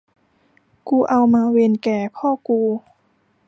[0.87, 2.59] กูเอามาเวนแก่พ่อกู